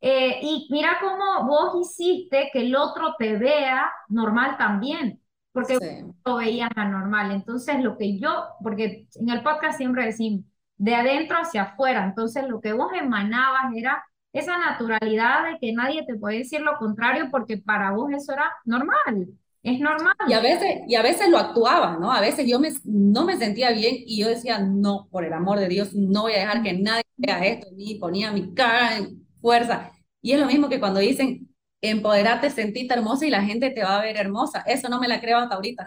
[0.00, 5.20] Eh, y mira cómo vos hiciste que el otro te vea normal también,
[5.52, 5.78] porque
[6.24, 7.32] lo veías anormal.
[7.32, 10.44] Entonces lo que yo, porque en el podcast siempre decimos,
[10.78, 16.06] de adentro hacia afuera, entonces lo que vos emanabas era esa naturalidad de que nadie
[16.06, 19.28] te puede decir lo contrario porque para vos eso era normal.
[19.62, 20.14] Es normal.
[20.26, 22.10] Y a veces, y a veces lo actuaba, ¿no?
[22.10, 25.58] A veces yo me, no me sentía bien y yo decía, no, por el amor
[25.58, 29.26] de Dios, no voy a dejar que nadie vea esto ni ponía mi cara en
[29.40, 29.92] fuerza.
[30.22, 31.48] Y es lo mismo que cuando dicen,
[31.80, 34.62] empoderate, sentite hermosa y la gente te va a ver hermosa.
[34.66, 35.86] Eso no me la creo hasta ahorita.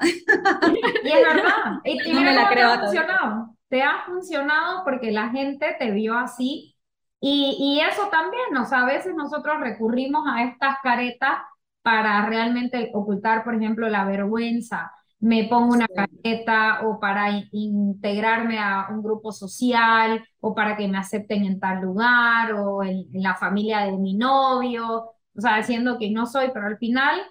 [1.03, 1.79] Y es verdad.
[1.85, 3.55] Y, no me la creo te ha funcionado.
[3.69, 6.75] Te ha funcionado porque la gente te vio así.
[7.19, 11.37] Y, y eso también, o sea, a veces nosotros recurrimos a estas caretas
[11.81, 14.91] para realmente ocultar, por ejemplo, la vergüenza.
[15.23, 20.97] Me pongo una careta o para integrarme a un grupo social o para que me
[20.97, 26.11] acepten en tal lugar o en, la familia de mi novio, o sea, diciendo que
[26.11, 27.21] no soy, pero al final,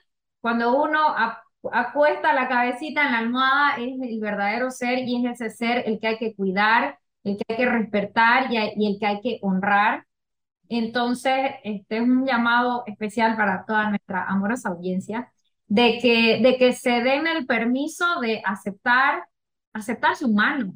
[0.41, 1.01] cuando uno
[1.71, 6.01] acuesta la cabecita en la almohada, es el verdadero ser y es ese ser el
[6.01, 10.07] que hay que cuidar, el que hay que respetar y el que hay que honrar.
[10.71, 15.31] Entonces, este es un llamado especial para toda nuestra amorosa audiencia
[15.73, 19.27] de que, de que se den el permiso de aceptar,
[19.73, 20.75] aceptarse humano,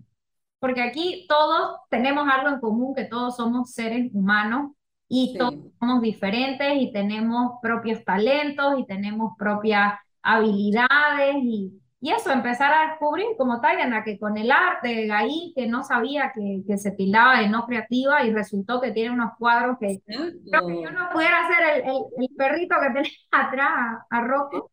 [0.58, 4.72] porque aquí todos tenemos algo en común, que todos somos seres humanos
[5.06, 12.30] y todos somos diferentes y tenemos propios talentos y tenemos propias habilidades y, y eso,
[12.30, 16.78] empezar a descubrir como Tayana, que con el arte ahí, que no sabía que, que
[16.78, 20.32] se tildaba de no creativa y resultó que tiene unos cuadros que creo
[20.66, 24.70] que yo no pudiera hacer el, el, perrito que tenés atrás a, Rocco.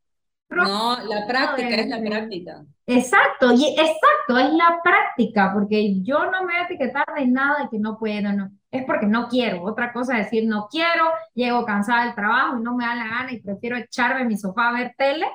[0.50, 2.66] No, la práctica es la práctica.
[2.86, 7.64] Exacto, y exacto, es la práctica, porque yo no me voy a etiquetar de nada
[7.64, 8.52] de que no puedo, no.
[8.70, 9.64] Es porque no quiero.
[9.64, 13.08] Otra cosa es decir, no quiero, llego cansada del trabajo y no me da la
[13.08, 15.28] gana y prefiero echarme en mi sofá a ver tele.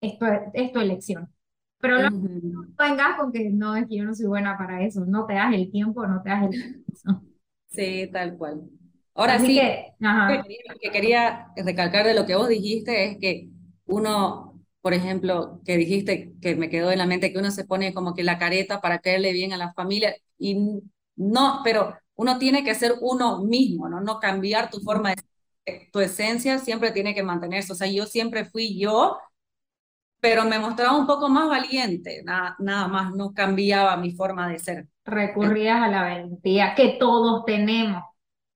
[0.00, 1.28] Esto es tu elección.
[1.78, 5.24] Pero no, vengas con que no, es que yo no soy buena para eso, no
[5.24, 7.22] te das el tiempo, no te das el tiempo.
[7.68, 8.62] Sí, tal cual.
[9.14, 10.28] Ahora Así sí, que, ajá.
[10.28, 13.48] que quería, que quería recalcar de lo que vos dijiste es que
[13.86, 14.49] uno,
[14.80, 18.14] por ejemplo, que dijiste que me quedó en la mente que uno se pone como
[18.14, 20.56] que la careta para caerle bien a la familia y
[21.16, 24.00] no, pero uno tiene que ser uno mismo, ¿no?
[24.00, 25.16] No cambiar tu forma de
[25.66, 27.72] ser, tu esencia siempre tiene que mantenerse.
[27.72, 29.18] O sea, yo siempre fui yo,
[30.20, 34.58] pero me mostraba un poco más valiente, nada, nada más, no cambiaba mi forma de
[34.58, 34.88] ser.
[35.04, 38.02] Recurrías a la valentía que todos tenemos.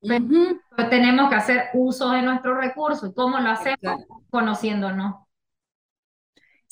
[0.07, 0.61] Pero Ujú,
[0.91, 3.11] tenemos que hacer uso de nuestros recursos.
[3.11, 3.79] ¿Y cómo lo hacemos?
[3.81, 4.23] exacto.
[4.31, 5.24] Conociéndonos.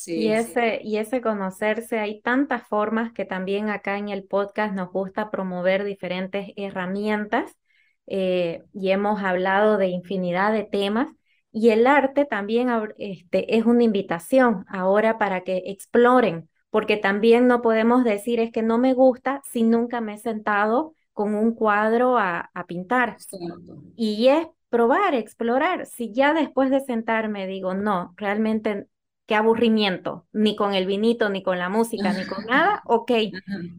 [0.07, 0.33] Y sí.
[0.33, 5.31] ese, y ese conocerse, hay tantas formas que también acá en el podcast nos gusta
[5.31, 7.57] promover diferentes herramientas
[8.07, 11.09] eh, y hemos hablado de infinidad de temas.
[11.53, 17.61] Y el arte también este, es una invitación ahora para que exploren, porque también no
[17.61, 22.17] podemos decir es que no me gusta si nunca me he sentado con un cuadro
[22.17, 23.17] a, a pintar.
[23.97, 25.85] Y es probar, explorar.
[25.85, 28.87] Si ya después de sentarme digo, no, realmente
[29.27, 33.11] qué aburrimiento, ni con el vinito, ni con la música, ni con nada, ok,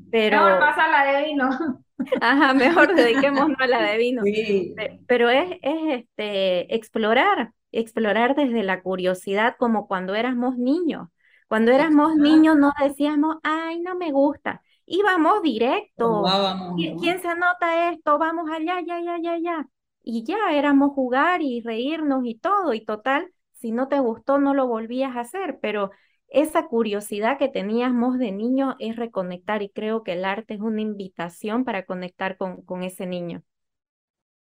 [0.10, 1.50] pero, Mejor pasa la de vino.
[2.20, 4.24] ajá, mejor dediquémonos a la de vino.
[4.24, 11.10] Sí, Pe- Pero es, es este, explorar, explorar desde la curiosidad, como cuando éramos niños.
[11.48, 14.62] Cuando éramos niños no decíamos, ay, no me gusta.
[14.86, 16.06] Íbamos directo.
[16.22, 17.00] probábamos, ¿Qui- ¿no?
[17.00, 18.18] ¿Quién se anota esto?
[18.18, 19.68] Vamos allá, ya, ya, ya, ya.
[20.04, 22.74] Y ya éramos jugar y reírnos y todo.
[22.74, 23.32] Y total,
[23.64, 25.60] si no te gustó, no lo volvías a hacer.
[25.62, 25.92] Pero
[26.28, 30.82] esa curiosidad que teníamos de niño es reconectar y creo que el arte es una
[30.82, 33.44] invitación para conectar con, con ese niño.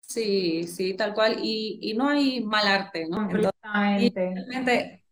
[0.01, 1.37] Sí, sí, tal cual.
[1.41, 3.17] Y, y no hay mal arte, ¿no?
[3.19, 4.23] Completamente.
[4.33, 5.03] realmente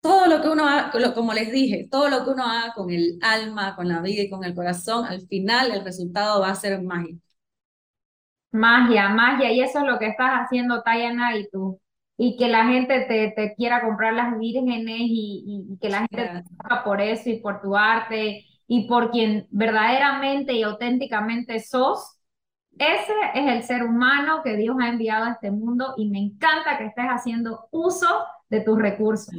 [0.00, 3.18] todo lo que uno haga, como les dije, todo lo que uno haga con el
[3.22, 6.82] alma, con la vida y con el corazón, al final el resultado va a ser
[6.82, 7.20] mágico.
[8.52, 11.78] Magia, magia, y eso es lo que estás haciendo, Tayana, y tú.
[12.16, 16.00] Y que la gente te, te quiera comprar las vírgenes y, y- y que la
[16.00, 16.50] gente te Gracias.
[16.58, 22.18] conozca por eso y por tu arte y por quien verdaderamente y auténticamente sos.
[22.78, 26.78] Ese es el ser humano que Dios ha enviado a este mundo y me encanta
[26.78, 28.06] que estés haciendo uso
[28.50, 29.34] de tus recursos.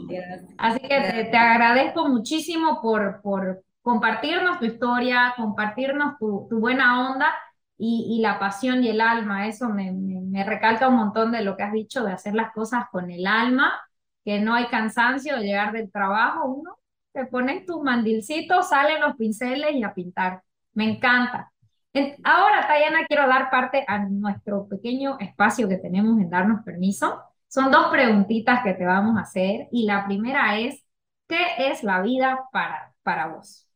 [0.57, 7.09] Así que te, te agradezco muchísimo por, por compartirnos tu historia, compartirnos tu, tu buena
[7.11, 7.28] onda
[7.78, 9.47] y, la pasión y el alma.
[9.47, 12.86] Eso me, me, recalca un montón de lo que has dicho de hacer las cosas
[12.91, 13.73] con el alma,
[14.23, 16.45] que no hay cansancio de llegar del trabajo.
[16.45, 16.78] Uno
[17.13, 20.41] te pones tus mandilcitos, salen los pinceles y a pintar.
[20.73, 21.51] Me encanta.
[21.93, 27.21] En- Ahora, Tayana, quiero dar parte a nuestro pequeño espacio que tenemos en darnos permiso.
[27.47, 30.84] Son dos preguntitas que te vamos a hacer y la primera es,
[31.28, 33.67] ¿qué es la vida para, para vos?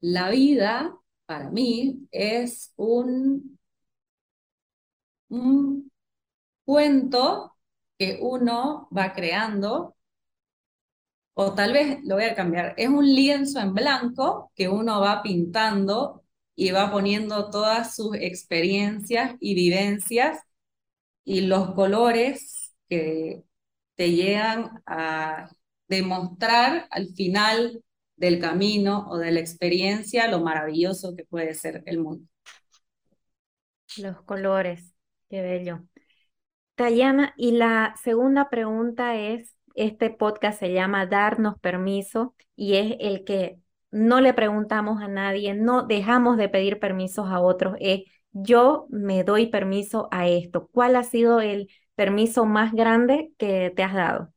[0.00, 0.96] La vida,
[1.26, 3.58] para mí, es un,
[5.28, 5.90] un
[6.64, 7.54] cuento
[7.98, 9.96] que uno va creando,
[11.34, 15.22] o tal vez lo voy a cambiar, es un lienzo en blanco que uno va
[15.22, 16.24] pintando
[16.54, 20.40] y va poniendo todas sus experiencias y vivencias
[21.24, 23.44] y los colores que
[23.96, 25.50] te llegan a
[25.88, 27.84] demostrar al final
[28.16, 32.26] del camino o de la experiencia lo maravilloso que puede ser el mundo.
[33.98, 34.94] Los colores,
[35.28, 35.84] qué bello.
[36.74, 43.24] Tayana, y la segunda pregunta es, este podcast se llama Darnos Permiso y es el
[43.24, 43.58] que
[43.90, 48.02] no le preguntamos a nadie, no dejamos de pedir permisos a otros, es
[48.32, 50.68] yo me doy permiso a esto.
[50.72, 54.32] ¿Cuál ha sido el permiso más grande que te has dado?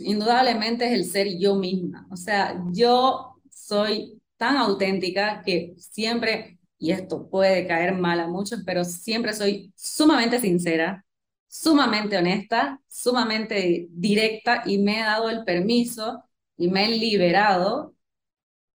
[0.00, 2.06] Indudablemente es el ser yo misma.
[2.10, 8.62] O sea, yo soy tan auténtica que siempre, y esto puede caer mal a muchos,
[8.66, 11.04] pero siempre soy sumamente sincera,
[11.48, 16.24] sumamente honesta, sumamente directa y me he dado el permiso
[16.56, 17.94] y me he liberado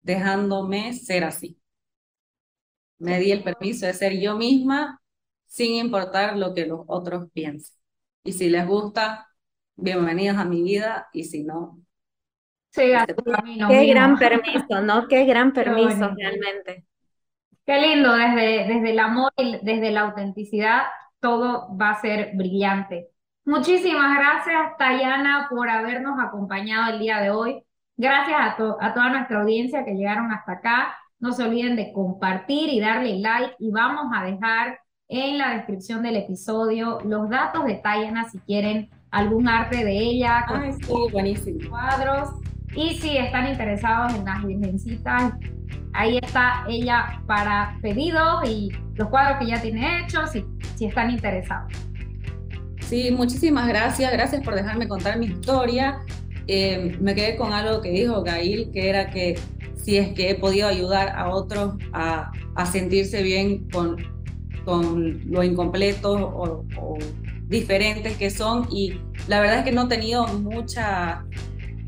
[0.03, 1.59] dejándome ser así.
[2.99, 5.01] Me di el permiso de ser yo misma
[5.47, 7.77] sin importar lo que los otros piensen.
[8.25, 9.29] Y si les gusta,
[9.77, 11.79] bienvenidos a mi vida y si no,
[12.71, 15.09] Siga este, tu camino, Qué gran permiso, ¿no?
[15.09, 16.85] Qué gran permiso realmente.
[17.65, 20.83] Qué lindo, desde, desde el amor y desde la autenticidad,
[21.21, 23.09] todo va a ser brillante.
[23.45, 27.63] Muchísimas gracias, Tayana, por habernos acompañado el día de hoy.
[27.97, 30.97] Gracias a, to- a toda nuestra audiencia que llegaron hasta acá.
[31.19, 36.03] No se olviden de compartir y darle like y vamos a dejar en la descripción
[36.03, 40.93] del episodio los datos de Tayana si quieren algún arte de ella, con ay, sí,
[41.13, 41.71] buenísimo.
[41.71, 42.31] cuadros
[42.75, 45.33] y si están interesados en las virgencitas,
[45.95, 50.45] ahí está ella para pedidos y los cuadros que ya tiene hechos, si,
[50.75, 51.73] si están interesados.
[52.81, 54.13] Sí, muchísimas gracias.
[54.13, 56.01] Gracias por dejarme contar mi historia.
[56.47, 59.39] Eh, me quedé con algo que dijo Gail, que era que
[59.75, 63.97] si es que he podido ayudar a otros a, a sentirse bien con,
[64.65, 66.99] con lo incompletos o, o,
[67.49, 68.69] diferentes que son.
[68.71, 71.25] Y la verdad es que no he tenido mucha,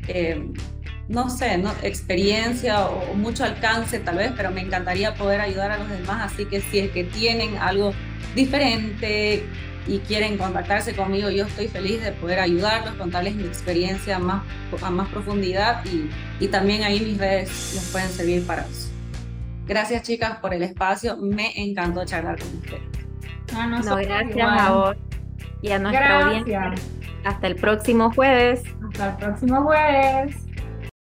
[0.07, 0.51] eh,
[1.07, 5.77] no sé, no, experiencia o mucho alcance tal vez, pero me encantaría poder ayudar a
[5.77, 6.31] los demás.
[6.33, 7.93] Así que si es que tienen algo
[8.35, 9.43] diferente,
[9.87, 14.43] y quieren contactarse conmigo, yo estoy feliz de poder ayudarlos, contarles mi experiencia más,
[14.83, 18.89] a más profundidad y, y también ahí mis redes les pueden servir para eso.
[19.65, 22.81] Gracias chicas por el espacio, me encantó charlar con ustedes.
[23.55, 25.08] Ah, no, gracias a vos
[25.61, 26.73] y a nuestra audiencia.
[27.25, 28.63] Hasta el próximo jueves.
[28.89, 30.48] Hasta el próximo jueves.